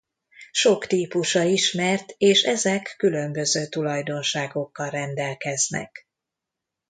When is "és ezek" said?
2.17-2.93